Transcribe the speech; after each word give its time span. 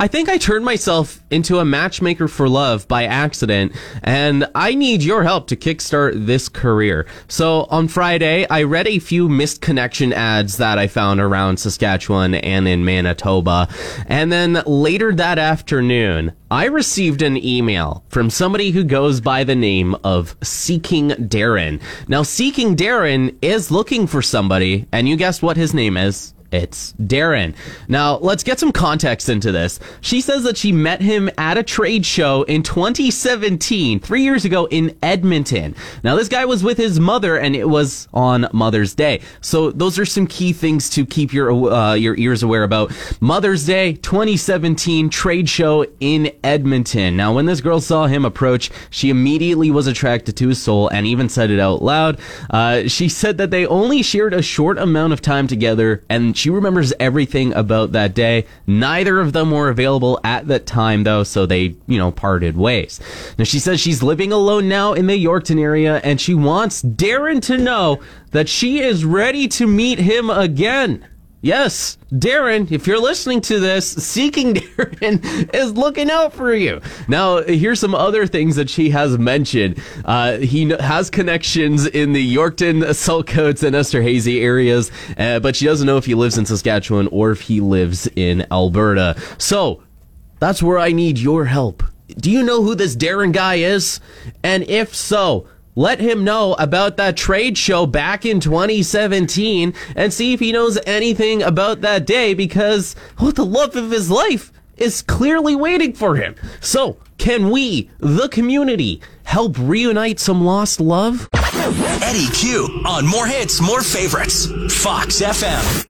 I 0.00 0.08
think 0.08 0.30
I 0.30 0.38
turned 0.38 0.64
myself 0.64 1.20
into 1.30 1.58
a 1.58 1.64
matchmaker 1.66 2.26
for 2.26 2.48
love 2.48 2.88
by 2.88 3.04
accident, 3.04 3.76
and 4.02 4.46
I 4.54 4.74
need 4.74 5.02
your 5.02 5.22
help 5.24 5.46
to 5.48 5.56
kickstart 5.56 6.24
this 6.24 6.48
career. 6.48 7.04
So 7.28 7.64
on 7.64 7.86
Friday, 7.86 8.46
I 8.48 8.62
read 8.62 8.88
a 8.88 8.98
few 8.98 9.28
missed 9.28 9.60
connection 9.60 10.14
ads 10.14 10.56
that 10.56 10.78
I 10.78 10.86
found 10.86 11.20
around 11.20 11.58
Saskatchewan 11.58 12.34
and 12.34 12.66
in 12.66 12.82
Manitoba. 12.82 13.68
And 14.06 14.32
then 14.32 14.62
later 14.64 15.14
that 15.16 15.38
afternoon, 15.38 16.32
I 16.50 16.64
received 16.64 17.20
an 17.20 17.36
email 17.36 18.02
from 18.08 18.30
somebody 18.30 18.70
who 18.70 18.84
goes 18.84 19.20
by 19.20 19.44
the 19.44 19.54
name 19.54 19.94
of 20.02 20.34
Seeking 20.42 21.10
Darren. 21.10 21.78
Now, 22.08 22.22
Seeking 22.22 22.74
Darren 22.74 23.36
is 23.42 23.70
looking 23.70 24.06
for 24.06 24.22
somebody, 24.22 24.86
and 24.92 25.06
you 25.06 25.16
guessed 25.16 25.42
what 25.42 25.58
his 25.58 25.74
name 25.74 25.98
is. 25.98 26.32
It's 26.52 26.94
Darren. 26.94 27.54
Now, 27.86 28.16
let's 28.18 28.42
get 28.42 28.58
some 28.58 28.72
context 28.72 29.28
into 29.28 29.52
this. 29.52 29.78
She 30.00 30.20
says 30.20 30.42
that 30.42 30.56
she 30.56 30.72
met 30.72 31.00
him 31.00 31.30
at 31.38 31.56
a 31.56 31.62
trade 31.62 32.04
show 32.04 32.42
in 32.42 32.62
2017, 32.64 34.00
three 34.00 34.22
years 34.22 34.44
ago 34.44 34.66
in 34.66 34.96
Edmonton. 35.02 35.76
Now, 36.02 36.16
this 36.16 36.28
guy 36.28 36.44
was 36.44 36.64
with 36.64 36.76
his 36.76 36.98
mother 36.98 37.36
and 37.36 37.54
it 37.54 37.68
was 37.68 38.08
on 38.12 38.48
Mother's 38.52 38.94
Day. 38.94 39.20
So 39.40 39.70
those 39.70 39.98
are 39.98 40.04
some 40.04 40.26
key 40.26 40.52
things 40.52 40.90
to 40.90 41.06
keep 41.06 41.32
your, 41.32 41.52
uh, 41.72 41.94
your 41.94 42.16
ears 42.16 42.42
aware 42.42 42.64
about. 42.64 42.92
Mother's 43.20 43.64
Day, 43.64 43.92
2017 43.94 45.08
trade 45.08 45.48
show 45.48 45.86
in 46.00 46.32
Edmonton. 46.42 47.16
Now, 47.16 47.32
when 47.32 47.46
this 47.46 47.60
girl 47.60 47.80
saw 47.80 48.06
him 48.06 48.24
approach, 48.24 48.70
she 48.90 49.10
immediately 49.10 49.70
was 49.70 49.86
attracted 49.86 50.36
to 50.38 50.48
his 50.48 50.60
soul 50.60 50.88
and 50.88 51.06
even 51.06 51.28
said 51.28 51.50
it 51.50 51.60
out 51.60 51.82
loud. 51.82 52.18
Uh, 52.50 52.88
she 52.88 53.08
said 53.08 53.38
that 53.38 53.50
they 53.50 53.66
only 53.66 54.02
shared 54.02 54.34
a 54.34 54.42
short 54.42 54.78
amount 54.78 55.12
of 55.12 55.20
time 55.20 55.46
together 55.46 56.02
and 56.08 56.36
she 56.40 56.50
remembers 56.50 56.92
everything 56.98 57.52
about 57.54 57.92
that 57.92 58.14
day. 58.14 58.46
Neither 58.66 59.20
of 59.20 59.32
them 59.32 59.50
were 59.50 59.68
available 59.68 60.18
at 60.24 60.48
that 60.48 60.66
time, 60.66 61.04
though, 61.04 61.22
so 61.22 61.46
they, 61.46 61.76
you 61.86 61.98
know, 61.98 62.10
parted 62.10 62.56
ways. 62.56 62.98
Now, 63.38 63.44
she 63.44 63.58
says 63.58 63.80
she's 63.80 64.02
living 64.02 64.32
alone 64.32 64.68
now 64.68 64.94
in 64.94 65.06
the 65.06 65.24
Yorkton 65.24 65.60
area, 65.60 66.00
and 66.02 66.20
she 66.20 66.34
wants 66.34 66.82
Darren 66.82 67.40
to 67.42 67.58
know 67.58 68.00
that 68.30 68.48
she 68.48 68.80
is 68.80 69.04
ready 69.04 69.46
to 69.48 69.66
meet 69.66 69.98
him 69.98 70.30
again. 70.30 71.06
Yes, 71.42 71.96
Darren, 72.12 72.70
if 72.70 72.86
you're 72.86 73.00
listening 73.00 73.40
to 73.42 73.60
this, 73.60 73.90
Seeking 73.90 74.54
Darren 74.54 75.54
is 75.54 75.72
looking 75.72 76.10
out 76.10 76.34
for 76.34 76.54
you. 76.54 76.82
Now, 77.08 77.42
here's 77.42 77.80
some 77.80 77.94
other 77.94 78.26
things 78.26 78.56
that 78.56 78.68
she 78.68 78.90
has 78.90 79.16
mentioned. 79.16 79.82
Uh, 80.04 80.36
he 80.36 80.68
has 80.68 81.08
connections 81.08 81.86
in 81.86 82.12
the 82.12 82.36
Yorkton, 82.36 82.82
Saltcoats, 82.82 83.62
and 83.62 83.74
Esterhazy 83.74 84.42
areas, 84.42 84.90
uh, 85.16 85.40
but 85.40 85.56
she 85.56 85.64
doesn't 85.64 85.86
know 85.86 85.96
if 85.96 86.04
he 86.04 86.14
lives 86.14 86.36
in 86.36 86.44
Saskatchewan 86.44 87.06
or 87.08 87.30
if 87.30 87.40
he 87.40 87.62
lives 87.62 88.06
in 88.16 88.46
Alberta. 88.52 89.16
So, 89.38 89.82
that's 90.40 90.62
where 90.62 90.78
I 90.78 90.92
need 90.92 91.18
your 91.18 91.46
help. 91.46 91.82
Do 92.18 92.30
you 92.30 92.42
know 92.42 92.62
who 92.62 92.74
this 92.74 92.96
Darren 92.96 93.32
guy 93.32 93.56
is? 93.56 94.00
And 94.42 94.64
if 94.64 94.94
so, 94.94 95.46
let 95.80 95.98
him 95.98 96.24
know 96.24 96.52
about 96.58 96.98
that 96.98 97.16
trade 97.16 97.56
show 97.56 97.86
back 97.86 98.26
in 98.26 98.38
2017 98.38 99.72
and 99.96 100.12
see 100.12 100.34
if 100.34 100.40
he 100.40 100.52
knows 100.52 100.78
anything 100.84 101.42
about 101.42 101.80
that 101.80 102.04
day 102.04 102.34
because 102.34 102.94
oh, 103.18 103.30
the 103.30 103.46
love 103.46 103.74
of 103.74 103.90
his 103.90 104.10
life 104.10 104.52
is 104.76 105.00
clearly 105.00 105.56
waiting 105.56 105.94
for 105.94 106.16
him. 106.16 106.34
So, 106.60 106.98
can 107.16 107.48
we, 107.48 107.88
the 107.98 108.28
community, 108.28 109.00
help 109.22 109.56
reunite 109.58 110.20
some 110.20 110.44
lost 110.44 110.80
love? 110.80 111.30
Eddie 111.32 112.30
Q 112.34 112.82
on 112.86 113.06
More 113.06 113.26
Hits, 113.26 113.62
More 113.62 113.82
Favorites. 113.82 114.46
Fox 114.82 115.22
FM. 115.22 115.64